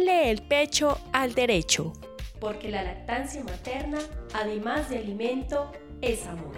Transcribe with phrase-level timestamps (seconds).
[0.00, 1.92] Ponle el pecho al derecho.
[2.40, 3.98] Porque la lactancia materna,
[4.32, 5.70] además de alimento,
[6.00, 6.56] es amor.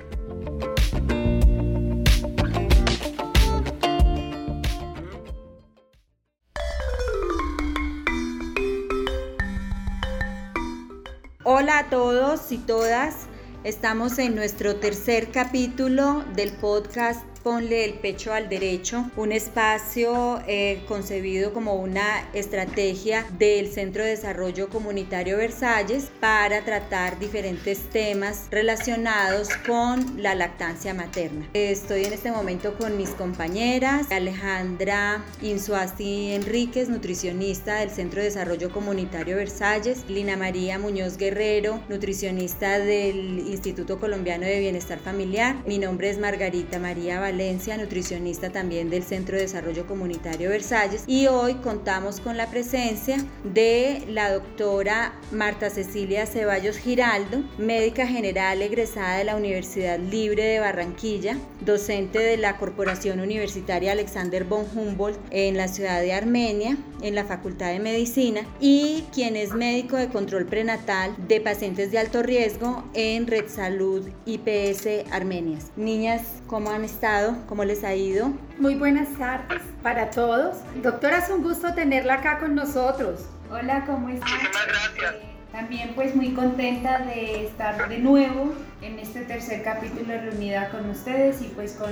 [11.43, 13.27] Hola a todos y todas.
[13.65, 20.85] Estamos en nuestro tercer capítulo del podcast Ponle el pecho al derecho, un espacio eh,
[20.87, 29.49] concebido como una estrategia del Centro de Desarrollo Comunitario Versalles para tratar diferentes temas relacionados
[29.67, 31.49] con la lactancia materna.
[31.53, 38.71] Estoy en este momento con mis compañeras Alejandra Insuasti Enríquez, nutricionista del Centro de Desarrollo
[38.71, 45.57] Comunitario Versalles, Lina María Muñoz Guerrero, nutricionista del Instituto Colombiano de Bienestar Familiar.
[45.67, 51.05] Mi nombre es Margarita María Valencia Valencia, nutricionista también del Centro de Desarrollo Comunitario Versalles.
[51.07, 58.61] Y hoy contamos con la presencia de la doctora Marta Cecilia Ceballos Giraldo, médica general
[58.61, 65.19] egresada de la Universidad Libre de Barranquilla, docente de la Corporación Universitaria Alexander von Humboldt
[65.31, 70.09] en la ciudad de Armenia, en la Facultad de Medicina, y quien es médico de
[70.09, 75.71] control prenatal de pacientes de alto riesgo en Red Salud IPS Armenias.
[75.77, 77.22] Niñas, ¿cómo han estado?
[77.49, 78.33] ¿Cómo les ha ido?
[78.59, 80.57] Muy buenas tardes para todos.
[80.83, 83.21] Doctora, es un gusto tenerla acá con nosotros.
[83.51, 84.31] Hola, ¿cómo estás?
[84.31, 85.15] Muchísimas gracias.
[85.53, 91.43] También pues muy contenta de estar de nuevo en este tercer capítulo reunida con ustedes
[91.43, 91.91] y pues con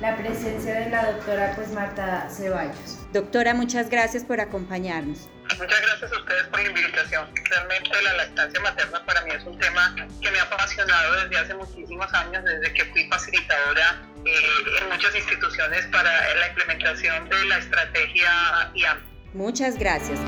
[0.00, 2.98] la presencia de la doctora pues Marta Ceballos.
[3.12, 5.28] Doctora, muchas gracias por acompañarnos.
[5.58, 7.28] Muchas gracias a ustedes por la invitación.
[7.50, 11.54] Realmente la lactancia materna para mí es un tema que me ha apasionado desde hace
[11.54, 17.58] muchísimos años, desde que fui facilitadora eh, en muchas instituciones para la implementación de la
[17.58, 18.30] estrategia
[18.74, 18.98] IAM.
[19.34, 20.18] Muchas gracias.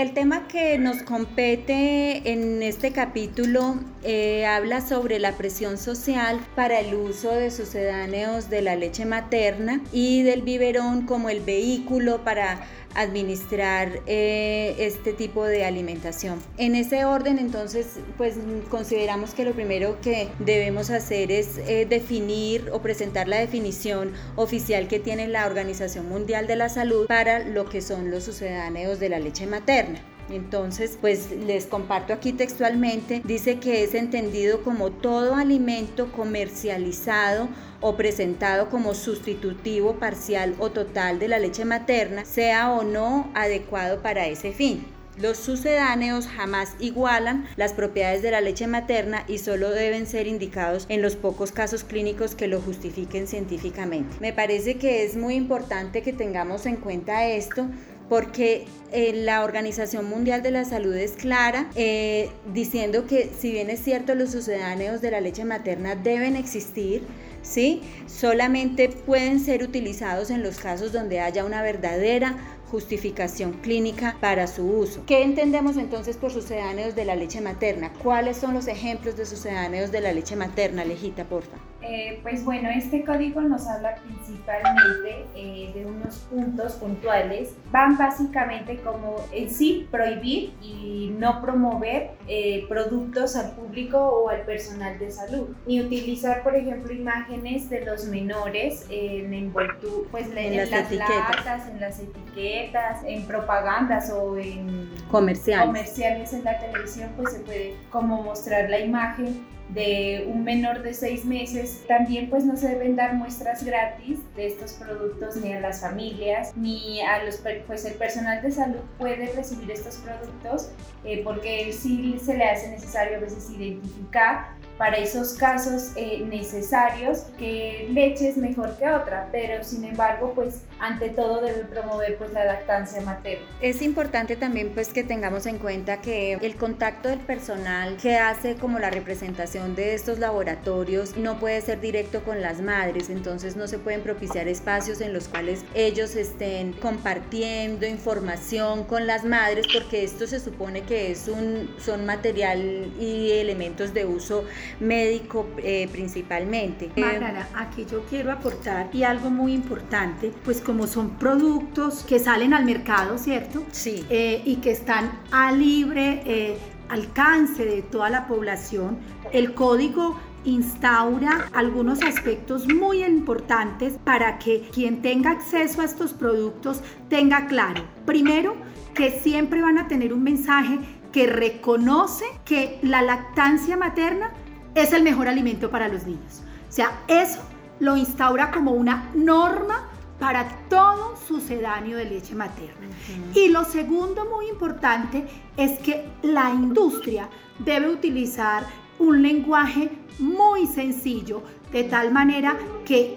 [0.00, 6.80] El tema que nos compete en este capítulo eh, habla sobre la presión social para
[6.80, 12.66] el uso de sucedáneos de la leche materna y del biberón como el vehículo para
[12.94, 16.40] administrar eh, este tipo de alimentación.
[16.58, 18.36] En ese orden, entonces, pues
[18.68, 24.88] consideramos que lo primero que debemos hacer es eh, definir o presentar la definición oficial
[24.88, 29.08] que tiene la Organización Mundial de la Salud para lo que son los sucedáneos de
[29.08, 30.00] la leche materna.
[30.30, 37.48] Entonces, pues les comparto aquí textualmente, dice que es entendido como todo alimento comercializado
[37.80, 44.02] o presentado como sustitutivo parcial o total de la leche materna, sea o no adecuado
[44.02, 44.84] para ese fin.
[45.20, 50.86] Los sucedáneos jamás igualan las propiedades de la leche materna y solo deben ser indicados
[50.88, 54.16] en los pocos casos clínicos que lo justifiquen científicamente.
[54.20, 57.66] Me parece que es muy importante que tengamos en cuenta esto
[58.08, 63.68] porque eh, la Organización Mundial de la Salud es clara eh, diciendo que si bien
[63.68, 67.02] es cierto los sucedáneos de la leche materna deben existir,
[67.42, 67.82] ¿sí?
[68.06, 72.36] solamente pueden ser utilizados en los casos donde haya una verdadera
[72.70, 75.02] justificación clínica para su uso.
[75.06, 77.92] ¿Qué entendemos entonces por sucedáneos de la leche materna?
[78.02, 81.56] ¿Cuáles son los ejemplos de sucedáneos de la leche materna, Lejita, porfa?
[81.82, 87.54] Eh, pues bueno, este código nos habla principalmente eh, de unos puntos puntuales.
[87.72, 94.42] Van básicamente como en sí prohibir y no promover eh, productos al público o al
[94.42, 95.48] personal de salud.
[95.66, 101.68] Ni utilizar, por ejemplo, imágenes de los menores en envoltu pues en, las, etiquetas.
[101.68, 102.59] en las etiquetas,
[103.04, 105.66] en propagandas o en comerciales.
[105.66, 109.44] comerciales en la televisión, pues se puede como mostrar la imagen
[109.74, 111.84] de un menor de seis meses.
[111.86, 116.52] También pues no se deben dar muestras gratis de estos productos ni a las familias
[116.56, 120.70] ni a los pues el personal de salud puede recibir estos productos
[121.04, 127.26] eh, porque sí se le hace necesario a veces identificar para esos casos eh, necesarios
[127.38, 132.32] que leche es mejor que otra, pero sin embargo, pues ante todo debe promover pues
[132.32, 133.44] la lactancia materna.
[133.60, 138.54] Es importante también pues que tengamos en cuenta que el contacto del personal que hace
[138.54, 143.68] como la representación de estos laboratorios no puede ser directo con las madres, entonces no
[143.68, 150.04] se pueden propiciar espacios en los cuales ellos estén compartiendo información con las madres porque
[150.04, 154.46] esto se supone que es un son material y elementos de uso
[154.78, 156.90] médico eh, principalmente.
[156.96, 162.54] Margarita, aquí yo quiero aportar y algo muy importante, pues como son productos que salen
[162.54, 163.64] al mercado, ¿cierto?
[163.72, 164.04] Sí.
[164.10, 166.56] Eh, y que están a libre eh,
[166.88, 168.98] alcance de toda la población,
[169.32, 176.80] el código instaura algunos aspectos muy importantes para que quien tenga acceso a estos productos
[177.08, 177.84] tenga claro.
[178.06, 178.56] Primero,
[178.94, 180.78] que siempre van a tener un mensaje
[181.12, 184.32] que reconoce que la lactancia materna
[184.74, 186.42] es el mejor alimento para los niños.
[186.68, 187.40] O sea, eso
[187.80, 189.88] lo instaura como una norma
[190.18, 192.86] para todo sucedáneo de leche materna.
[193.34, 195.26] Y lo segundo muy importante
[195.56, 197.28] es que la industria
[197.58, 198.64] debe utilizar
[198.98, 203.16] un lenguaje muy sencillo, de tal manera que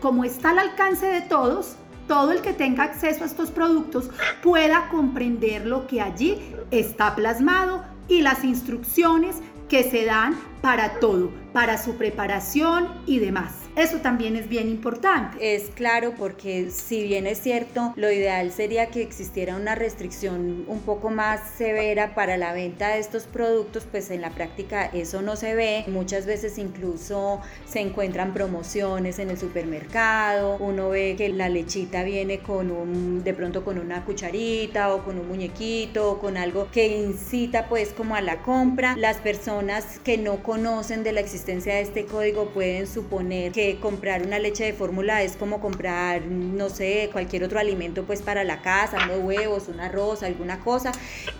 [0.00, 1.76] como está al alcance de todos,
[2.08, 4.10] todo el que tenga acceso a estos productos
[4.42, 6.38] pueda comprender lo que allí
[6.72, 9.36] está plasmado y las instrucciones
[9.68, 13.62] que se dan para todo, para su preparación y demás.
[13.74, 15.54] Eso también es bien importante.
[15.54, 20.80] Es claro porque si bien es cierto, lo ideal sería que existiera una restricción un
[20.80, 25.36] poco más severa para la venta de estos productos, pues en la práctica eso no
[25.36, 25.84] se ve.
[25.88, 32.40] Muchas veces incluso se encuentran promociones en el supermercado, uno ve que la lechita viene
[32.40, 36.88] con un, de pronto con una cucharita o con un muñequito o con algo que
[36.98, 38.94] incita pues como a la compra.
[38.98, 44.26] Las personas que no conocen de la existencia de este código pueden suponer que comprar
[44.26, 48.60] una leche de fórmula es como comprar, no sé, cualquier otro alimento pues para la
[48.60, 50.92] casa, unos huevos, un arroz, alguna cosa.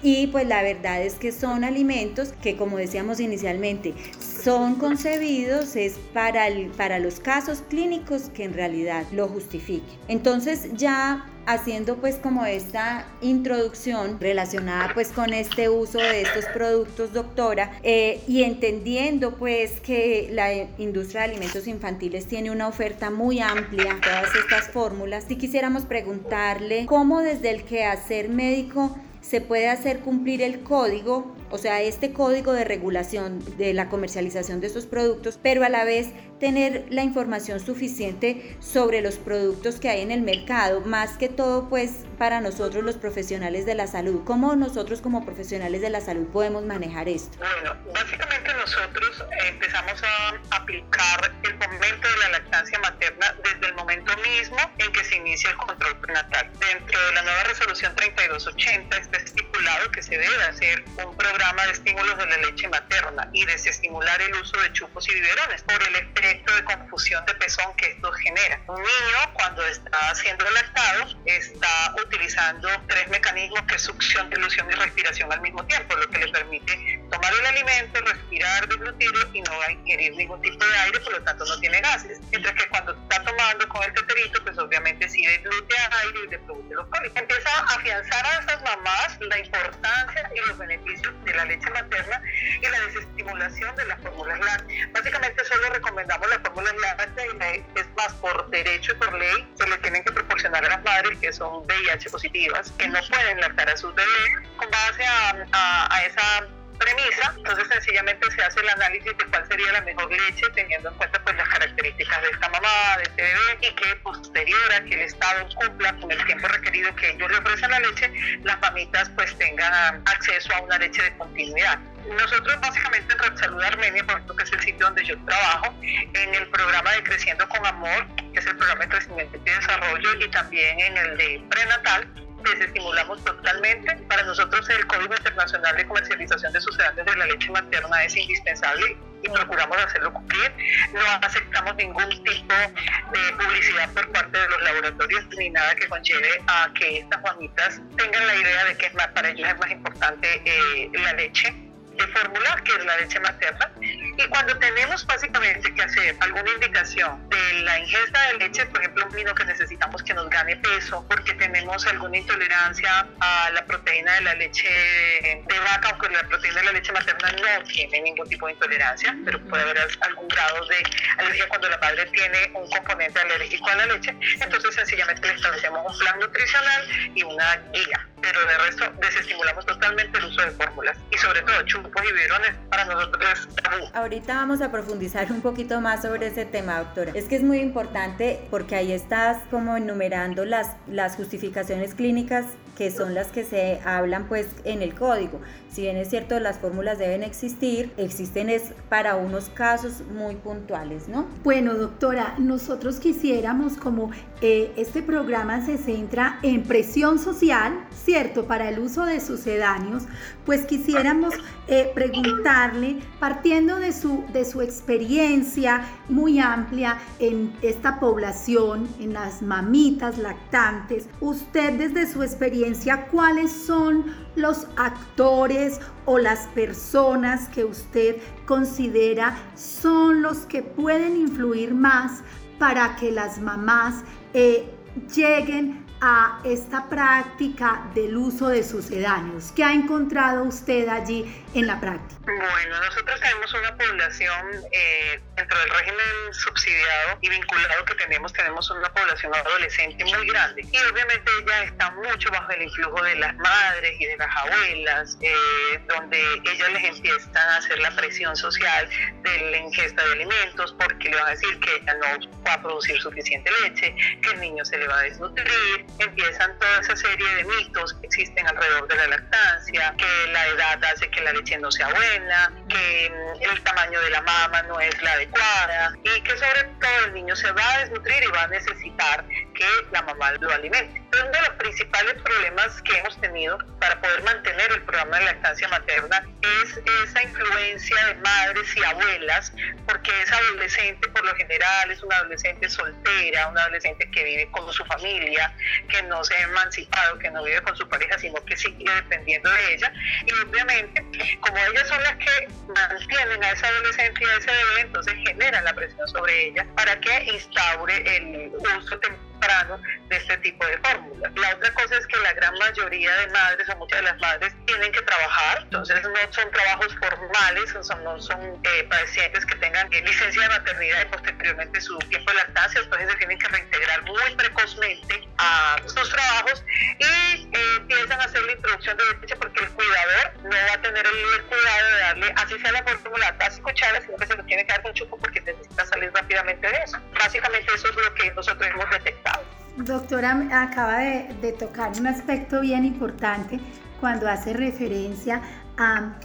[0.03, 5.97] Y pues la verdad es que son alimentos que como decíamos inicialmente, son concebidos es
[6.15, 9.99] para, el, para los casos clínicos que en realidad lo justifiquen.
[10.09, 17.13] Entonces ya haciendo pues como esta introducción relacionada pues con este uso de estos productos
[17.13, 23.41] doctora eh, y entendiendo pues que la industria de alimentos infantiles tiene una oferta muy
[23.41, 30.01] amplia todas estas fórmulas si quisiéramos preguntarle cómo desde el quehacer médico se puede hacer
[30.01, 35.39] cumplir el código, o sea, este código de regulación de la comercialización de estos productos,
[35.43, 36.09] pero a la vez
[36.39, 41.69] tener la información suficiente sobre los productos que hay en el mercado, más que todo
[41.69, 44.23] pues para nosotros los profesionales de la salud.
[44.25, 47.39] ¿Cómo nosotros como profesionales de la salud podemos manejar esto?
[47.39, 48.32] Bueno, básicamente
[48.63, 54.93] nosotros empezamos a aplicar el momento de la lactancia materna desde el momento mismo en
[54.93, 56.49] que se inicia el control prenatal.
[56.61, 61.73] Dentro de la nueva resolución 3280 está estipulado que se debe hacer un programa de
[61.73, 65.97] estímulos de la leche materna y desestimular el uso de chupos y biberones por el
[65.97, 68.61] efecto de confusión de pezón que esto genera.
[68.69, 74.75] Un niño cuando está siendo lactado está utilizando tres mecanismos que es succión, dilución y
[74.75, 79.59] respiración al mismo tiempo, lo que le permite tomar el alimento, respirar, deglutirlo y no
[79.59, 82.21] va a ingerir ningún tipo de aire, por lo tanto no tiene gases.
[82.31, 85.75] Mientras que cuando está tomando con el teterito, pues obviamente sí deglute
[86.05, 87.21] aire y le produce los cólicos.
[87.21, 92.23] Empieza a afianzar a esas mamás la importancia y los beneficios de la leche materna
[92.61, 94.93] y la desestimulación de las fórmulas lácteas.
[94.93, 99.69] Básicamente solo recomendamos la fórmula láctea y es más por derecho y por ley se
[99.69, 103.69] le tienen que proporcionar a las madres que son VIH positivas, que no pueden lactar
[103.69, 106.47] a sus bebés con base a, a esa
[106.83, 110.97] premisa, entonces sencillamente se hace el análisis de cuál sería la mejor leche teniendo en
[110.97, 114.95] cuenta pues las características de esta mamá, de este bebé y que posterior a que
[114.95, 118.13] el Estado cumpla con el tiempo requerido que ellos le ofrecen la leche,
[118.43, 121.79] las mamitas pues tengan acceso a una leche de continuidad.
[122.09, 125.73] Nosotros básicamente en Red Salud Armenia, por ejemplo, que es el sitio donde yo trabajo,
[125.83, 130.15] en el programa de Creciendo con Amor, que es el programa de crecimiento y desarrollo,
[130.15, 132.09] y también en el de prenatal,
[132.43, 133.97] desestimulamos totalmente.
[134.09, 138.97] Para nosotros el Código Internacional de Comercialización de Sucedáneos de la Leche Materna es indispensable
[139.23, 140.53] y procuramos hacerlo cumplir.
[140.93, 146.43] No aceptamos ningún tipo de publicidad por parte de los laboratorios ni nada que conlleve
[146.47, 149.71] a que estas mamitas tengan la idea de que es más, para ellos es más
[149.71, 151.72] importante eh, la leche
[152.07, 153.71] de fórmula, que es la leche materna.
[153.81, 159.07] Y cuando tenemos básicamente que hacer alguna indicación de la ingesta de leche, por ejemplo,
[159.07, 164.13] un vino que necesitamos que nos gane peso porque tenemos alguna intolerancia a la proteína
[164.15, 168.29] de la leche de vaca, aunque la proteína de la leche materna no tiene ningún
[168.29, 170.83] tipo de intolerancia, pero puede haber algún grado de
[171.19, 175.93] alergia cuando la madre tiene un componente alérgico a la leche, entonces sencillamente le establecemos
[175.93, 180.97] un plan nutricional y una guía pero de resto desestimulamos totalmente el uso de fórmulas
[181.11, 183.85] y sobre todo chupos y biberones para nosotros tabú.
[183.93, 187.13] Ahorita vamos a profundizar un poquito más sobre ese tema, doctora.
[187.15, 192.47] Es que es muy importante porque ahí estás como enumerando las, las justificaciones clínicas
[192.83, 195.41] que son las que se hablan pues en el código.
[195.71, 201.09] Si bien es cierto, las fórmulas deben existir, existen es para unos casos muy puntuales,
[201.09, 201.27] ¿no?
[201.45, 204.11] Bueno, doctora, nosotros quisiéramos como
[204.41, 207.73] eh, este programa se centra en presión social,
[208.05, 208.47] ¿cierto?
[208.47, 210.03] Para el uso de sucedáneos,
[210.45, 211.35] pues quisiéramos
[211.69, 219.41] eh, preguntarle, partiendo de su, de su experiencia muy amplia en esta población, en las
[219.41, 222.72] mamitas lactantes, usted desde su experiencia,
[223.11, 231.75] ¿cuáles son los actores o las personas que usted considera son los que pueden influir
[231.75, 232.23] más
[232.59, 234.71] para que las mamás eh,
[235.15, 239.53] lleguen a esta práctica del uso de sucedáneos?
[239.55, 242.21] ¿Qué ha encontrado usted allí en la práctica?
[242.25, 248.69] Bueno, nosotros tenemos una población eh, dentro del régimen subsidiado y vinculado que tenemos, tenemos
[248.71, 253.37] una población adolescente muy grande y obviamente ella está mucho bajo el influjo de las
[253.37, 258.89] madres y de las abuelas, eh, donde ellas les empiezan a hacer la presión social
[259.23, 262.63] de la ingesta de alimentos porque le van a decir que ella no va a
[262.63, 267.29] producir suficiente leche, que el niño se le va a desnutrir, empiezan toda esa serie
[267.37, 271.59] de mitos que existen alrededor de la lactancia, que la edad hace que la leche
[271.59, 276.21] no sea buena, que mm, el tamaño de la mama no es la adecuada y
[276.23, 280.03] que sobre todo el niño se va a desnutrir y va a necesitar que la
[280.03, 281.03] mamá lo alimente.
[281.13, 285.69] Uno de los principales problemas que hemos tenido para poder mantener el programa de lactancia
[285.69, 286.27] materna
[286.63, 289.53] es esa influencia de madres y abuelas,
[289.87, 294.73] porque esa adolescente por lo general es una adolescente soltera, una adolescente que vive con
[294.73, 295.55] su familia,
[295.89, 299.51] que no se ha emancipado, que no vive con su pareja, sino que sigue dependiendo
[299.51, 299.93] de ella.
[300.27, 304.81] Y obviamente, como ellas son las que mantienen a esa adolescente y a ese bebé,
[304.81, 309.01] entonces generan la presión sobre ella para que instaure el uso
[309.43, 311.33] temprano de este tipo de fórmulas.
[311.35, 314.55] La otra cosa es que la gran mayoría de madres o muchas de las madres
[314.67, 319.93] tienen que trabajar, entonces no son trabajos formales, son, no son eh, pacientes que tengan
[319.93, 324.03] eh, licencia de maternidad y posteriormente su tiempo de lactancia, entonces se tienen que reintegrar
[324.05, 326.65] muy precozmente a sus trabajos
[326.99, 330.83] y eh, empiezan a hacer la introducción de leche porque el cuidador no va a
[330.83, 334.45] tener el, cuidado de darle, así sea la fórmula, a cucharas, sino que se lo
[334.45, 336.99] tiene que dar con chupo porque necesita salir rápidamente de eso.
[337.25, 339.43] Básicamente eso es lo que nosotros hemos detectado.
[339.77, 343.61] Doctora, acaba de, tocar un aspecto bien importante
[344.01, 345.41] cuando hace referencia
[345.79, 346.17] a,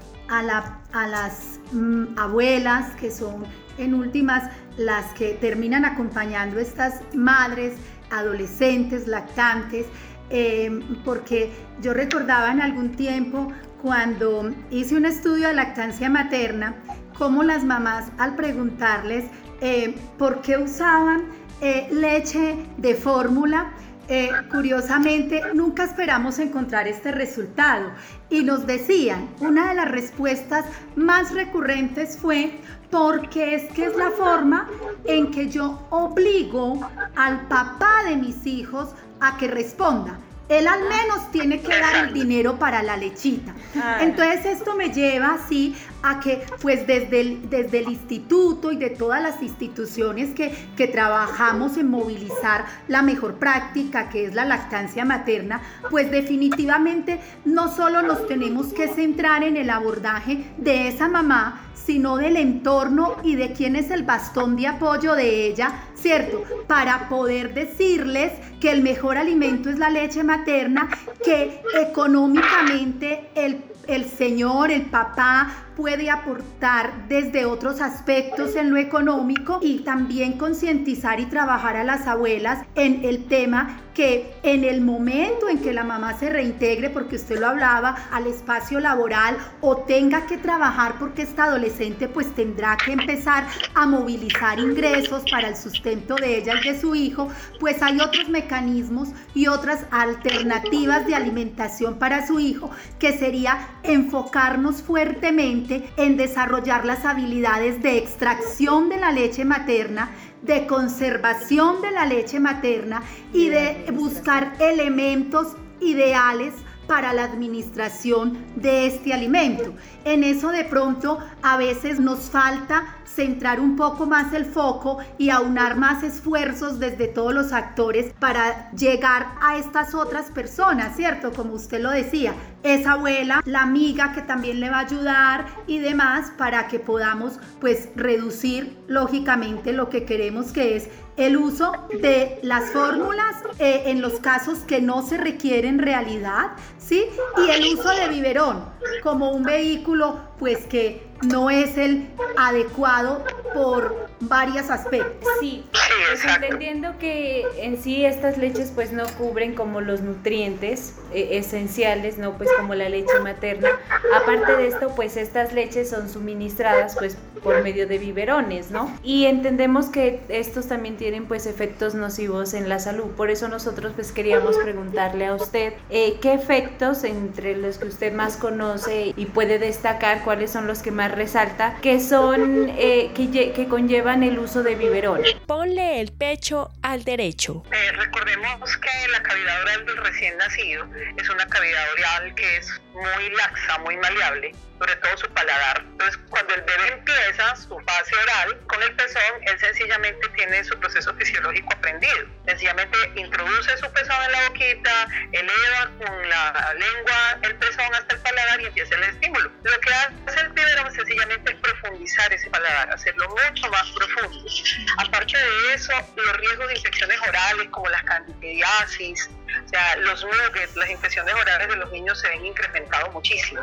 [1.07, 3.45] las mm, abuelas que son
[3.77, 7.75] en últimas las que terminan acompañando a estas madres,
[8.09, 9.85] adolescentes, lactantes,
[10.29, 16.75] em, porque yo recordaba en algún tiempo cuando hice un estudio de lactancia materna,
[17.17, 19.25] cómo las mamás al preguntarles
[19.61, 21.23] eh, por qué usaban
[21.61, 23.71] eh, leche de fórmula.
[24.09, 27.91] Eh, curiosamente, nunca esperamos encontrar este resultado
[28.29, 32.57] y nos decían, una de las respuestas más recurrentes fue
[32.89, 34.69] porque es que es la forma
[35.03, 36.79] en que yo obligo
[37.17, 40.17] al papá de mis hijos a que responda
[40.49, 43.53] él al menos tiene que dar el dinero para la lechita.
[43.99, 48.91] Entonces esto me lleva así a que pues desde el, desde el instituto y de
[48.91, 55.05] todas las instituciones que, que trabajamos en movilizar la mejor práctica que es la lactancia
[55.05, 61.67] materna, pues definitivamente no solo nos tenemos que centrar en el abordaje de esa mamá,
[61.73, 66.43] sino del entorno y de quién es el bastón de apoyo de ella, ¿cierto?
[66.67, 70.89] Para poder decirles que el mejor alimento es la leche materna,
[71.23, 79.59] que económicamente el, el señor, el papá, puede aportar desde otros aspectos en lo económico
[79.61, 85.49] y también concientizar y trabajar a las abuelas en el tema que en el momento
[85.49, 90.27] en que la mamá se reintegre, porque usted lo hablaba, al espacio laboral o tenga
[90.27, 96.13] que trabajar porque esta adolescente pues tendrá que empezar a movilizar ingresos para el sustento
[96.13, 97.27] de ella y de su hijo,
[97.59, 102.69] pues hay otros mecanismos y otras alternativas de alimentación para su hijo
[102.99, 105.66] que sería enfocarnos fuertemente
[105.97, 112.39] en desarrollar las habilidades de extracción de la leche materna, de conservación de la leche
[112.39, 116.53] materna y de buscar elementos ideales
[116.87, 119.73] para la administración de este alimento.
[120.05, 125.29] En eso de pronto a veces nos falta centrar un poco más el foco y
[125.29, 131.31] aunar más esfuerzos desde todos los actores para llegar a estas otras personas, ¿cierto?
[131.33, 132.33] Como usted lo decía,
[132.63, 137.39] esa abuela, la amiga que también le va a ayudar y demás para que podamos
[137.59, 141.71] pues reducir lógicamente lo que queremos que es el uso
[142.01, 147.05] de las fórmulas eh, en los casos que no se requieren realidad, ¿sí?
[147.37, 148.63] Y el uso de biberón
[149.01, 152.07] como un vehículo pues que no es el
[152.37, 155.29] adecuado por varios aspectos.
[155.39, 155.63] Sí,
[156.09, 162.17] pues entendiendo que en sí estas leches pues no cubren como los nutrientes eh, esenciales,
[162.17, 163.69] no pues como la leche materna.
[164.15, 168.91] Aparte de esto, pues estas leches son suministradas pues por medio de biberones, ¿no?
[169.03, 173.05] Y entendemos que estos también tienen pues efectos nocivos en la salud.
[173.15, 178.13] Por eso nosotros pues queríamos preguntarle a usted eh, qué efectos entre los que usted
[178.13, 183.53] más conoce y puede destacar cuáles son los que más resalta, que son, eh, que,
[183.53, 185.21] que, conllevan el uso de biberón.
[185.45, 187.63] Ponle el pecho al derecho.
[187.71, 190.87] Eh, recordemos que la cavidad oral del recién nacido
[191.17, 195.81] es una cavidad oral que es muy laxa, muy maleable, sobre todo su paladar.
[195.81, 200.77] Entonces, cuando el bebé empieza su fase oral con el pezón, él sencillamente tiene su
[200.79, 202.27] proceso fisiológico aprendido.
[202.45, 208.21] Sencillamente introduce su pezón en la boquita, eleva con la lengua el pezón hasta el
[208.21, 209.51] paladar y empieza el estímulo.
[209.63, 214.49] Lo que hace el biberón sencillamente es profundizar ese paladar, hacerlo mucho más profundo.
[214.97, 219.29] Aparte de eso, los riesgos de infecciones orales como las candidiasis,
[219.65, 223.61] o sea, los nuggets, las infecciones orales de los niños se ven incrementados muchísimo.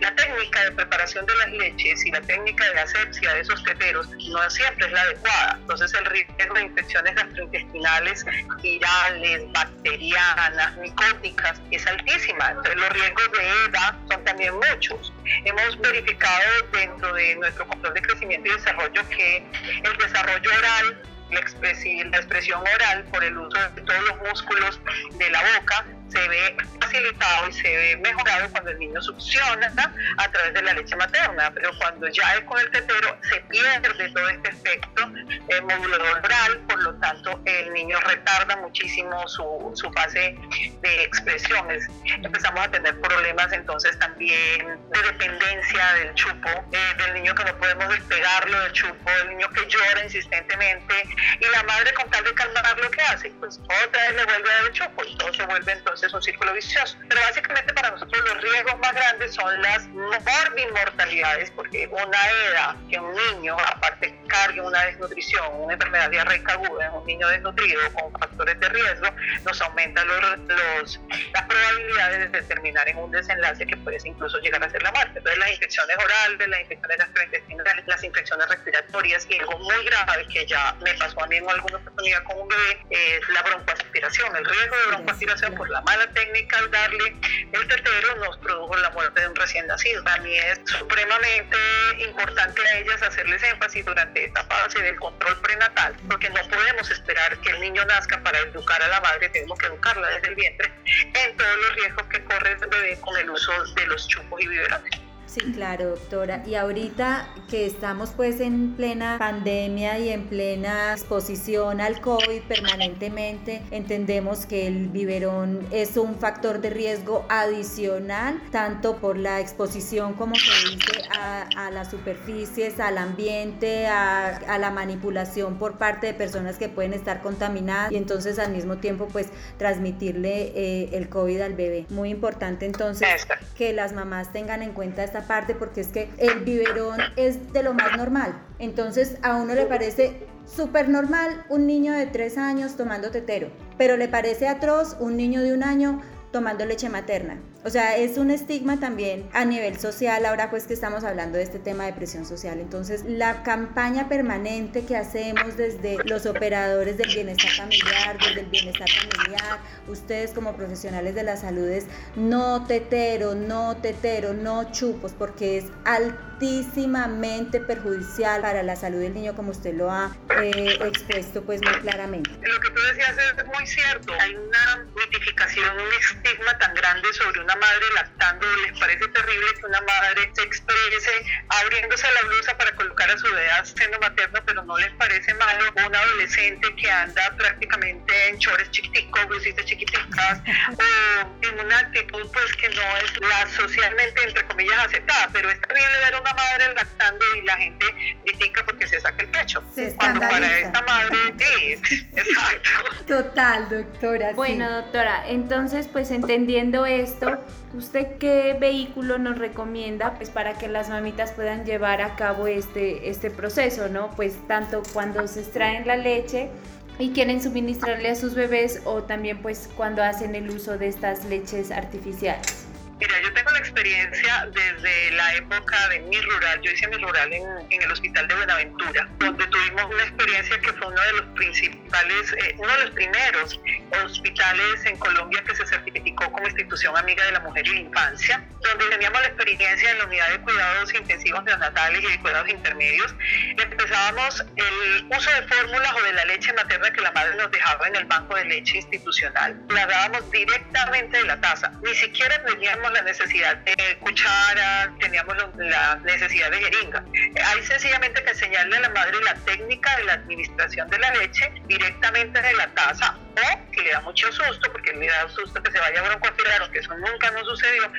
[0.00, 4.08] La técnica de preparación de las leches y la técnica de asepsia de esos teteros
[4.08, 5.58] no siempre es la adecuada.
[5.60, 8.24] Entonces el riesgo de infecciones gastrointestinales,
[8.62, 12.50] virales, bacterianas, micóticas es altísima.
[12.50, 15.12] Entonces los riesgos de EDA son también muchos.
[15.44, 19.44] Hemos verificado dentro de nuestro control de crecimiento y desarrollo que
[19.84, 24.80] el desarrollo oral la, expresión oral por el uso de todos los músculos
[25.18, 29.72] de la boca se ve facilitado y se ve mejorado cuando el niño succiona
[30.16, 34.08] a través de la leche materna, pero cuando ya es con el tetero se pierde
[34.10, 35.10] todo este efecto
[35.48, 40.36] eh, modulador oral, por lo tanto el niño retarda muchísimo su, su fase
[40.80, 41.88] de expresiones.
[42.04, 47.56] Empezamos a tener problemas entonces también de dependencia del chupo, eh, del niño que no
[47.58, 50.94] podemos despegarlo del chupo, del niño que llora insistentemente
[51.40, 54.50] y la madre con tal de calmar lo que hace, pues otra vez le vuelve
[54.50, 56.96] a dar el chupo y todo se vuelve entonces es un círculo vicioso.
[57.08, 62.18] Pero básicamente para nosotros los riesgos más grandes son las morbimortalidades, porque una
[62.50, 67.28] edad que un niño, aparte cargue una desnutrición, una enfermedad diarreica aguda en un niño
[67.28, 69.06] desnutrido con factores de riesgo,
[69.44, 71.00] nos aumenta los,
[71.32, 75.18] las probabilidades de terminar en un desenlace que puede incluso llegar a ser la muerte.
[75.18, 77.47] Entonces las infecciones orales, las infecciones gastrointestinales,
[77.86, 81.78] las infecciones respiratorias y algo muy grave que ya me pasó a mí en alguna
[81.78, 86.58] oportunidad con un bebé es la broncoaspiración, el riesgo de broncoaspiración por la mala técnica
[86.58, 87.14] al darle
[87.52, 90.04] el tetero nos produjo la muerte de un recién nacido.
[90.04, 91.56] Para mí es supremamente
[91.98, 97.38] importante a ellas hacerles énfasis durante esta fase del control prenatal, porque no podemos esperar
[97.40, 100.72] que el niño nazca para educar a la madre, tenemos que educarla desde el vientre
[101.14, 104.48] en todos los riesgos que corre el bebé con el uso de los chupos y
[104.48, 105.07] biberones.
[105.28, 106.42] Sí, claro, doctora.
[106.46, 113.62] Y ahorita que estamos pues en plena pandemia y en plena exposición al COVID permanentemente,
[113.70, 120.34] entendemos que el biberón es un factor de riesgo adicional, tanto por la exposición, como
[120.34, 126.70] se dice, a, las superficies, al ambiente, a, la manipulación por parte de personas que
[126.70, 131.84] pueden estar contaminadas y entonces al mismo tiempo pues transmitirle eh, el COVID al bebé.
[131.90, 133.08] Muy importante entonces
[133.56, 137.62] que las mamás tengan en cuenta esta parte porque es que el biberón es de
[137.62, 138.40] lo más normal.
[138.58, 143.96] Entonces a uno le parece súper normal un niño de tres años tomando tetero, pero
[143.96, 146.00] le parece atroz un niño de un año
[146.32, 147.40] tomando leche materna.
[147.64, 151.44] O sea, es un estigma también a nivel social, ahora pues que estamos hablando de
[151.44, 152.60] este tema de presión social.
[152.60, 158.88] Entonces, la campaña permanente que hacemos desde los operadores del bienestar familiar, desde el bienestar
[158.88, 165.58] familiar, ustedes como profesionales de la salud es no tetero, no tetero, no chupos, porque
[165.58, 171.60] es altísimamente perjudicial para la salud del niño, como usted lo ha eh, expuesto pues
[171.60, 172.30] muy claramente.
[172.30, 174.12] Lo que tú decías es muy cierto.
[174.20, 179.66] Hay una mitificación, un estigma tan grande sobre una madre lactando, les parece terrible que
[179.66, 181.10] una madre se exprese
[181.48, 185.64] abriéndose la blusa para colocar a su bebé seno materno, pero no les parece malo
[185.86, 190.42] un adolescente que anda prácticamente en chores chiquiticos, blusitas chiquiticas,
[190.76, 195.58] o en una actitud pues que no es la socialmente, entre comillas, aceptada, pero es
[195.62, 197.86] terrible ver a una madre lactando y la gente
[198.26, 199.62] critica porque se saca el pecho.
[199.96, 202.70] Cuando para esta madre, sí, exacto.
[203.06, 204.32] Total, doctora.
[204.34, 207.37] Bueno, doctora, entonces pues entendiendo esto,
[207.76, 213.08] ¿usted qué vehículo nos recomienda pues, para que las mamitas puedan llevar a cabo este,
[213.08, 214.10] este proceso, ¿no?
[214.16, 216.50] Pues tanto cuando se extraen la leche
[216.98, 221.24] y quieren suministrarle a sus bebés o también pues cuando hacen el uso de estas
[221.24, 222.67] leches artificiales.
[223.00, 226.60] Mira, yo tengo la experiencia desde la época de mi rural.
[226.62, 230.88] Yo hice mi rural en, el Hospital de Buenaventura, donde tuvimos una experiencia que fue
[230.88, 233.60] uno de los principales, eh, uno de los primeros
[234.04, 238.44] hospitales en Colombia que se certificó como institución amiga de la mujer y la infancia,
[238.62, 243.14] donde teníamos la experiencia en la unidad de cuidados intensivos neonatales y de cuidados intermedios.
[243.56, 247.86] Empezábamos el uso de fórmulas o de la leche materna que la madre nos dejaba
[247.86, 249.56] en el banco de leche institucional.
[249.68, 251.70] La dábamos directamente de la taza.
[251.82, 257.04] Ni siquiera teníamos la necesidad de cuchara, teníamos la necesidad de jeringa.
[257.46, 261.52] Hay sencillamente que enseñarle a la madre la técnica de la administración de la leche
[261.66, 265.70] directamente de la taza o, si le da mucho susto, porque le da susto que
[265.70, 267.90] se vaya a broncoaspirar, que eso nunca nos sucedió,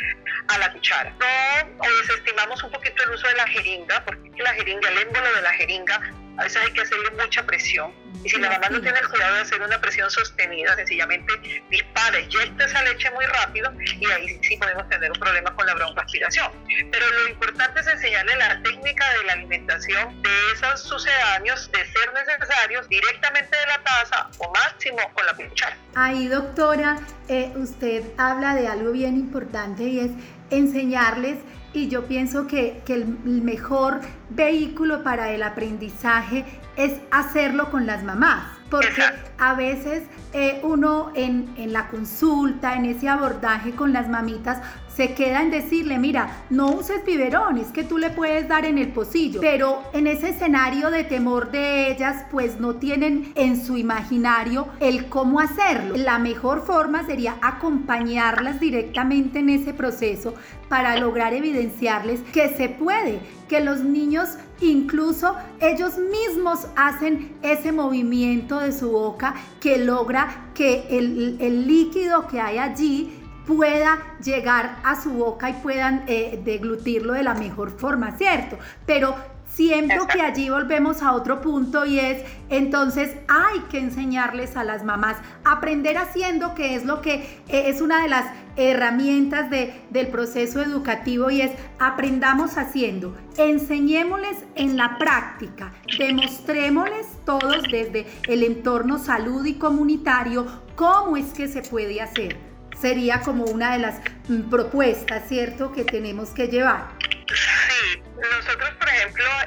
[0.48, 1.12] a la cuchara.
[1.12, 5.42] No, desestimamos un poquito el uso de la jeringa, porque la jeringa, el émbolo de
[5.42, 6.02] la jeringa,
[6.40, 7.92] a veces hay que hacerle mucha presión.
[8.24, 11.34] Y si la mamá no tiene el cuidado de hacer una presión sostenida, sencillamente
[11.70, 15.74] dispara, eyecta esa leche muy rápido y ahí sí podemos tener un problema con la
[15.76, 16.52] broncoaspiración.
[16.92, 22.14] Pero lo importante es enseñarle la técnica de la alimentación de esos sucedáneos, de ser
[22.14, 25.78] necesarios, directamente de la taza o máximo con la cuchara.
[25.96, 30.12] Ahí, doctora, eh, usted habla de algo bien importante y es
[30.50, 31.38] enseñarles
[31.74, 38.04] y yo pienso que, que, el mejor vehículo para el aprendizaje es hacerlo con las
[38.04, 39.02] mamás, porque
[39.38, 40.04] a veces
[40.34, 44.62] eh, uno en, en la consulta, en ese abordaje con las mamitas,
[45.00, 48.78] se queda en decirle, mira, no uses biberón, es que tú le puedes dar en
[48.78, 49.40] el pocillo.
[49.40, 55.08] Pero en ese escenario de temor de ellas, pues no tienen en su imaginario el
[55.08, 55.96] cómo hacerlo.
[55.96, 60.34] La mejor forma sería acompañarlas directamente en ese proceso
[60.68, 68.60] para lograr evidenciarles que se puede, que los niños incluso ellos mismos hacen ese movimiento
[68.60, 73.14] de su boca que logra que el, líquido que hay allí
[73.46, 78.58] pueda llegar a su boca y puedan eh, deglutirlo de la mejor forma, ¿cierto?
[78.86, 79.16] Pero
[79.60, 84.86] siento que allí volvemos a otro punto y es, entonces hay que enseñarles a las
[84.86, 87.16] mamás, aprender haciendo, que es lo que
[87.50, 94.38] eh, es una de las herramientas de, del proceso educativo y es aprendamos haciendo, enseñémosles
[94.56, 101.64] en la práctica, demostrémosles todos desde el entorno salud y comunitario cómo es que se
[101.64, 102.38] puede hacer
[102.80, 106.99] sería como una de las mm, propuestas, ¿cierto?, que tenemos que llevar.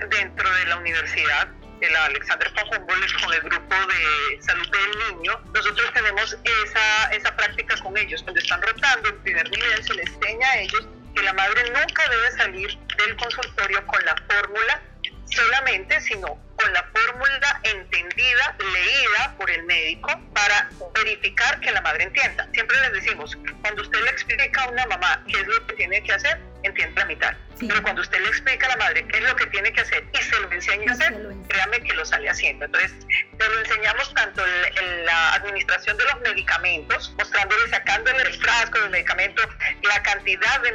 [0.09, 1.49] Dentro de la universidad,
[1.81, 7.37] de la Alexander Humboldt con el grupo de salud del niño, nosotros tenemos esa, esa
[7.37, 8.23] práctica con ellos.
[8.23, 12.09] Cuando están rotando en primer nivel, se les enseña a ellos que la madre nunca
[12.09, 14.81] debe salir del consultorio con la fórmula
[15.27, 22.05] solamente, sino con la fórmula entendida, leída por el médico para verificar que la madre
[22.05, 22.49] entienda.
[22.53, 26.03] Siempre les decimos, cuando usted le explica a una mamá qué es lo que tiene
[26.03, 27.35] que hacer, entiende la mitad.
[27.69, 30.05] Pero cuando usted le explica a la madre qué es lo que tiene que hacer
[30.13, 31.15] y se lo enseña a hacer,
[31.49, 32.65] créame que lo sale haciendo.
[32.65, 32.93] Entonces,
[33.39, 38.91] te lo enseñamos tanto en la administración de los medicamentos, mostrándole, sacándole el frasco del
[38.91, 39.43] medicamento,
[39.83, 40.73] la cantidad de,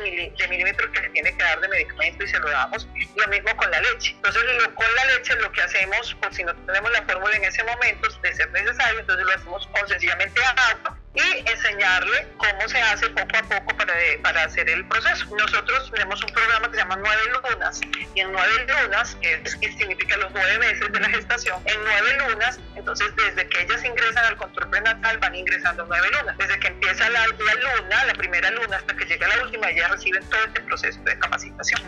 [0.50, 2.88] milímetros que le tiene que dar de medicamento y se lo damos.
[3.16, 4.12] Lo mismo con la leche.
[4.12, 4.44] Entonces,
[4.76, 8.10] con la leche lo que hacemos, por si no tenemos la fórmula en ese momento,
[8.22, 13.38] de ser necesario, entonces lo hacemos con sencillamente agua y enseñarle cómo se hace poco
[13.38, 13.87] a poco para,
[14.18, 15.26] para hacer el proceso.
[15.36, 17.82] Nosotros tenemos un programa que se llama Nueve Lunas
[18.16, 19.42] y en Nueve Lunas, que,
[19.78, 24.26] significa los nueve meses de la gestación, en Nueve Lunas, entonces desde que ellas ingresan
[24.26, 26.38] al control prenatal van ingresando nueve lunas.
[26.38, 29.92] Desde que empieza la, la luna, la primera luna, hasta que llega la última, ellas
[29.92, 31.82] reciben todo este proceso de capacitación.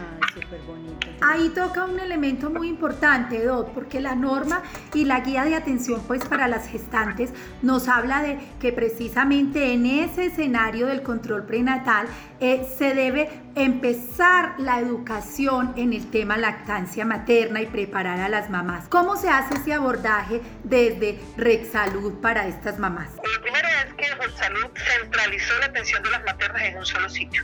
[1.22, 6.02] Ahí toca un elemento muy importante, Dot, porque la norma y la guía de atención
[6.08, 12.08] pues para las gestantes nos habla de que precisamente en ese escenario del control prenatal
[12.40, 18.50] eh, se debe empezar la educación en el tema lactancia materna y preparar a las
[18.50, 18.88] mamás.
[18.88, 21.20] ¿Cómo se hace ese abordaje desde
[21.72, 23.10] Salud para estas mamás?
[23.16, 24.68] Lo primero es que Salud
[25.02, 27.44] centralizó la atención de las maternas en un solo sitio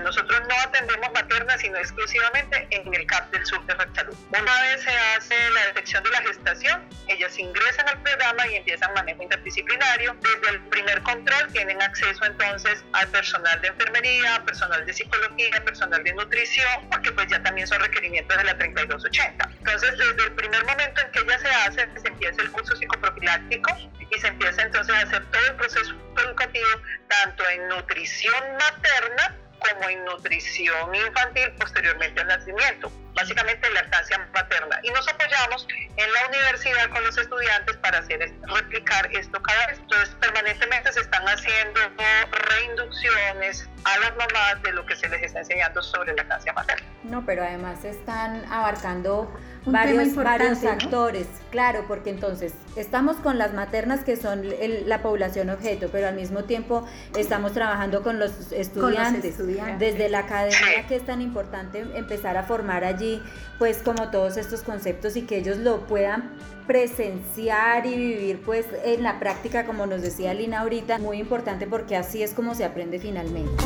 [0.00, 4.16] nosotros no atendemos materna, sino exclusivamente en el CAP del sur de Salud.
[4.28, 8.92] Una vez se hace la detección de la gestación, ellas ingresan al programa y empiezan
[8.94, 10.16] manejo interdisciplinario.
[10.20, 16.02] Desde el primer control tienen acceso entonces al personal de enfermería, personal de psicología, personal
[16.02, 19.48] de nutrición, porque pues ya también son requerimientos de la 3280.
[19.58, 23.76] Entonces, desde el primer momento en que ella se hace, se empieza el curso psicoprofiláctico
[24.10, 25.94] y se empieza entonces a hacer todo el proceso
[26.24, 26.66] educativo,
[27.08, 34.78] tanto en nutrición materna como en nutrición infantil posteriormente al nacimiento, básicamente lactancia materna.
[34.82, 35.66] Y nos apoyamos
[35.96, 39.78] en la universidad con los estudiantes para hacer replicar esto cada vez.
[39.78, 41.80] Entonces, permanentemente se están haciendo
[42.50, 46.86] reinducciones a las mamás de lo que se les está enseñando sobre lactancia materna.
[47.04, 49.32] No, pero además están abarcando
[49.66, 54.42] varios, varios actores, claro, porque entonces estamos con las maternas que son
[54.86, 59.38] la población objeto, pero al mismo tiempo estamos trabajando con los estudiantes,
[59.78, 63.22] desde la academia que es tan importante empezar a formar allí,
[63.58, 66.30] pues como todos estos conceptos y que ellos lo puedan
[66.66, 71.96] presenciar y vivir pues en la práctica como nos decía Lina ahorita, muy importante porque
[71.96, 73.64] así es como se aprende finalmente.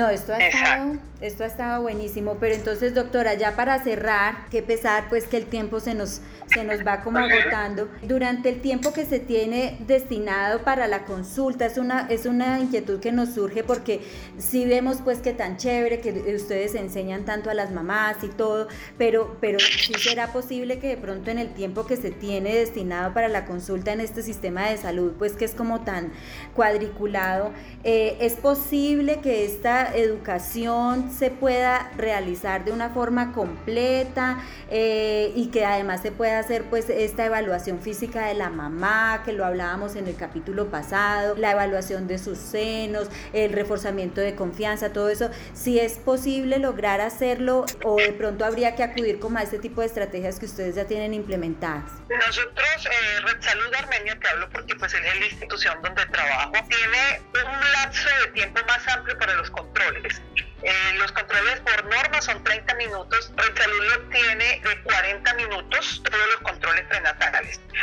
[0.00, 5.08] No, esto ha, esto ha estado buenísimo, pero entonces doctora, ya para cerrar, qué pesar
[5.10, 7.88] pues que el tiempo se nos, se nos va como agotando.
[8.02, 13.00] Durante el tiempo que se tiene destinado para la consulta, es una, es una inquietud
[13.00, 14.00] que nos surge porque
[14.38, 18.68] si vemos pues que tan chévere que ustedes enseñan tanto a las mamás y todo,
[18.96, 23.12] pero, pero sí será posible que de pronto en el tiempo que se tiene destinado
[23.12, 26.12] para la consulta en este sistema de salud, pues que es como tan
[26.54, 27.52] cuadriculado,
[27.84, 34.38] eh, es posible que esta educación se pueda realizar de una forma completa
[34.70, 39.32] eh, y que además se pueda hacer pues esta evaluación física de la mamá, que
[39.32, 44.92] lo hablábamos en el capítulo pasado, la evaluación de sus senos, el reforzamiento de confianza,
[44.92, 49.42] todo eso, si es posible lograr hacerlo o de pronto habría que acudir como a
[49.42, 51.90] este tipo de estrategias que ustedes ya tienen implementadas.
[52.08, 57.20] Nosotros, eh, Red Salud Armenia, te hablo porque pues es la institución donde trabajo, tiene
[57.32, 60.20] un lapso de tiempo más amplio para los controles.
[60.62, 66.40] Eh, los controles por norma son 30 minutos, Salud tiene de 40 minutos todos los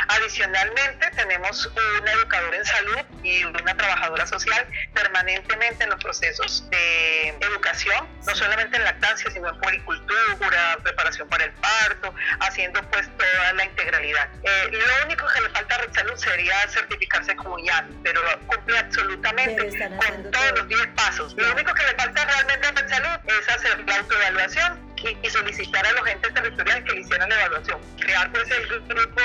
[0.09, 7.29] Adicionalmente tenemos un educador en salud y una trabajadora social permanentemente en los procesos de
[7.29, 13.53] educación, no solamente en lactancia, sino en puericultura, preparación para el parto, haciendo pues toda
[13.53, 14.29] la integralidad.
[14.43, 18.77] Eh, lo único que le falta a Red Salud sería certificarse como IAN, pero cumple
[18.77, 21.33] absolutamente con todos los 10 pasos.
[21.35, 25.91] Lo único que le falta realmente de salud es hacer la autoevaluación y, solicitar a
[25.93, 27.79] los entes territoriales que le hicieran la evaluación.
[27.99, 29.21] Crear pues el grupo,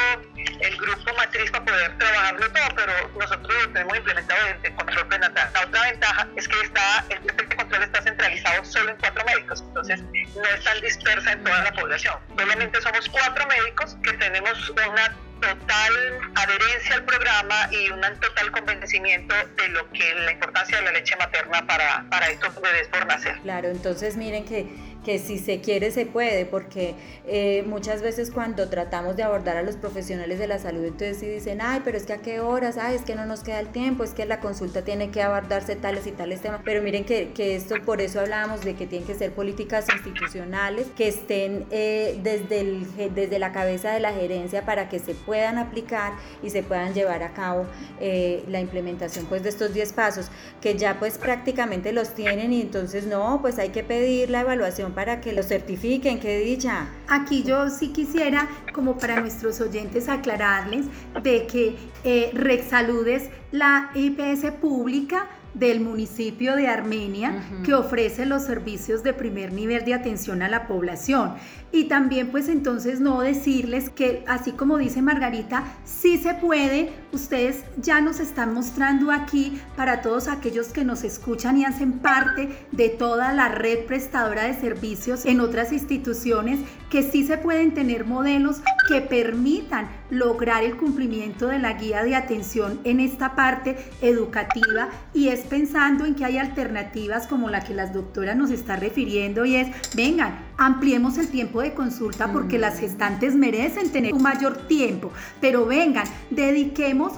[0.61, 5.51] el grupo matriz para poder trabajarlo todo, pero nosotros lo tenemos implementado desde control prenatal.
[5.55, 10.03] La otra ventaja es que está, este control está centralizado solo en cuatro médicos, entonces
[10.03, 12.15] no están dispersa en toda la población.
[12.37, 15.93] Solamente somos cuatro médicos que tenemos una total
[16.37, 21.17] adherencia al programa y un total convencimiento de lo que la importancia de la leche
[21.17, 23.39] materna para, para estos bebés por nacer.
[23.41, 26.95] Claro, entonces miren que que si se quiere se puede, porque
[27.27, 31.27] eh, muchas veces cuando tratamos de abordar a los profesionales de la salud, entonces sí
[31.27, 33.69] dicen, ay, pero es que a qué horas, ay, es que no nos queda el
[33.69, 37.33] tiempo, es que la consulta tiene que abordarse tales y tales temas, pero miren que,
[37.33, 42.19] que esto, por eso hablábamos de que tienen que ser políticas institucionales que estén eh,
[42.23, 46.13] desde, el, desde la cabeza de la gerencia para que se puedan aplicar
[46.43, 47.67] y se puedan llevar a cabo
[48.01, 52.61] eh, la implementación pues de estos 10 pasos, que ya pues prácticamente los tienen y
[52.61, 56.89] entonces no, pues hay que pedir la evaluación para que lo certifiquen, qué dicha.
[57.09, 60.87] Aquí yo sí quisiera, como para nuestros oyentes, aclararles
[61.23, 68.43] de que eh, Rexsalud es la IPS pública del municipio de Armenia que ofrece los
[68.43, 71.35] servicios de primer nivel de atención a la población.
[71.71, 77.65] Y también pues entonces no decirles que así como dice Margarita, sí se puede, ustedes
[77.79, 82.91] ya nos están mostrando aquí para todos aquellos que nos escuchan y hacen parte de
[82.91, 86.61] toda la red prestadora de servicios en otras instituciones,
[86.91, 92.15] que sí se pueden tener modelos que permitan lograr el cumplimiento de la guía de
[92.15, 97.75] atención en esta parte educativa y es pensando en que hay alternativas como la que
[97.75, 102.79] las doctoras nos está refiriendo y es, vengan, ampliemos el tiempo de consulta porque las
[102.79, 107.13] gestantes merecen tener un mayor tiempo, pero vengan, dediquemos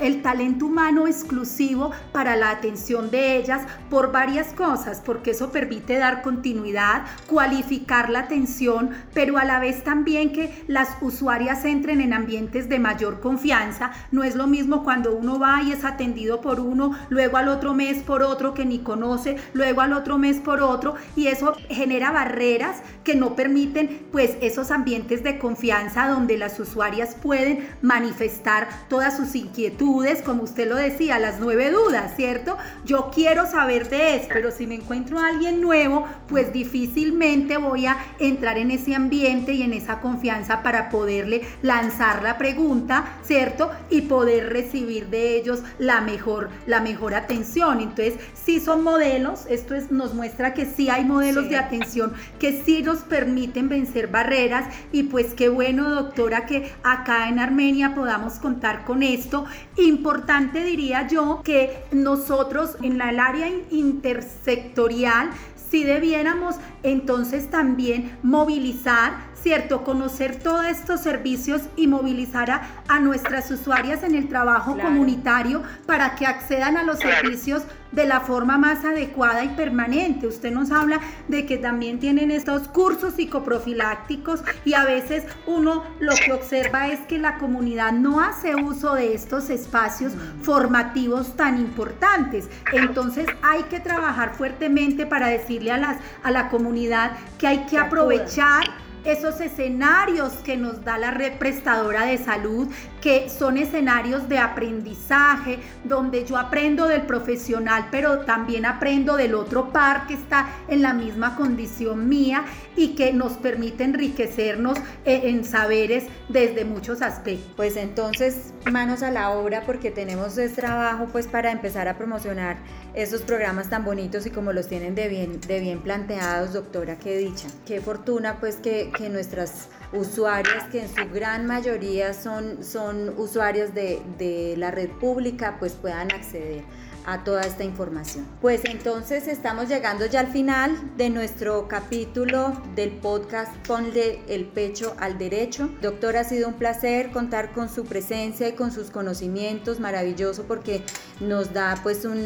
[0.00, 5.98] el talento humano exclusivo para la atención de ellas por varias cosas, porque eso permite
[5.98, 12.12] dar continuidad, cualificar la atención, pero a la vez también que las usuarias entren en
[12.12, 13.92] ambientes de mayor confianza.
[14.10, 17.74] No es lo mismo cuando uno va y es atendido por uno, luego al otro
[17.74, 22.10] mes por otro que ni conoce, luego al otro mes por otro, y eso genera
[22.10, 29.16] barreras que no permiten pues esos ambientes de confianza donde las usuarias pueden manifestar todas
[29.16, 32.56] sus inquietudes, como usted lo decía, las nueve dudas, ¿cierto?
[32.84, 37.86] Yo quiero saber de eso, pero si me encuentro a alguien nuevo, pues difícilmente voy
[37.86, 43.70] a entrar en ese ambiente y en esa confianza para poderle lanzar la pregunta, ¿cierto?
[43.90, 47.80] Y poder recibir de ellos la mejor, la mejor atención.
[47.80, 52.62] Entonces, si son modelos, esto es, nos muestra que sí hay modelos de atención que
[52.64, 58.34] sí nos permiten vencer barreras y pues qué bueno, doctora, que acá en Armenia podamos
[58.34, 59.29] contar con esto.
[59.76, 65.30] Importante diría yo que nosotros en el área intersectorial
[65.70, 69.84] si debiéramos entonces también movilizar ¿cierto?
[69.84, 72.50] Conocer todos estos servicios y movilizar
[72.88, 78.20] a, nuestras usuarias en el trabajo comunitario para que accedan a los servicios de la
[78.20, 80.26] forma más adecuada y permanente.
[80.26, 86.14] Usted nos habla de que también tienen estos cursos psicoprofilácticos y a veces uno lo
[86.14, 90.42] que observa es que la comunidad no hace uso de estos espacios mm.
[90.42, 92.48] formativos tan importantes.
[92.72, 97.78] Entonces hay que trabajar fuertemente para decirle a, las, a la comunidad que hay que
[97.78, 98.64] aprovechar
[99.04, 102.68] esos escenarios que nos da la red prestadora de salud,
[103.00, 109.72] que son escenarios de aprendizaje, donde yo aprendo del profesional, pero también aprendo del otro
[109.72, 112.44] par que está en la misma condición mía
[112.76, 117.52] y que nos permite enriquecernos eh, en saberes desde muchos aspectos.
[117.56, 122.58] Pues entonces, manos a la obra porque tenemos ese trabajo pues para empezar a promocionar
[122.94, 127.16] esos programas tan bonitos y como los tienen de bien, de bien planteados, doctora, qué
[127.18, 127.48] dicha.
[127.66, 133.74] Qué fortuna pues que, que nuestras usuarias, que en su gran mayoría son, son usuarios
[133.74, 136.64] de, de la red pública, pues puedan acceder
[137.06, 138.26] a toda esta información.
[138.40, 144.94] Pues entonces estamos llegando ya al final de nuestro capítulo del podcast Ponle el pecho
[144.98, 145.70] al derecho.
[145.80, 150.82] Doctor, ha sido un placer contar con su presencia y con sus conocimientos, maravilloso porque
[151.20, 152.18] nos da pues un,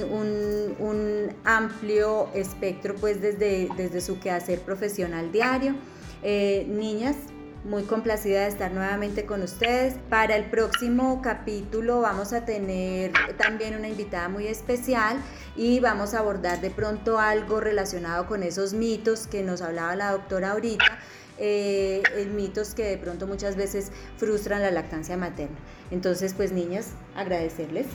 [0.79, 5.75] un, amplio espectro pues desde, desde su quehacer profesional diario.
[6.23, 7.17] Eh, niñas,
[7.65, 9.95] muy complacida de estar nuevamente con ustedes.
[10.11, 15.17] Para el próximo capítulo vamos a tener también una invitada muy especial
[15.57, 20.13] y vamos a abordar de pronto algo relacionado con esos mitos que nos hablaba la
[20.13, 20.99] doctora ahorita.
[21.37, 25.57] Eh, mitos que de pronto muchas veces frustran la lactancia materna.
[25.91, 27.87] Entonces, pues niñas, agradecerles.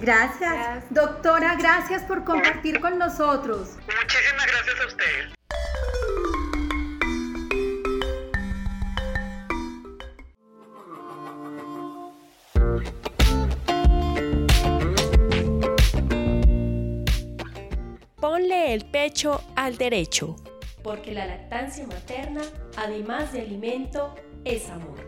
[0.00, 0.84] Gracias.
[0.90, 3.76] Doctora, gracias por compartir con nosotros.
[3.86, 5.41] Muchísimas gracias a ustedes.
[18.42, 20.34] Ponle el pecho al derecho,
[20.82, 22.42] porque la lactancia materna,
[22.76, 24.98] además de alimento, es amor.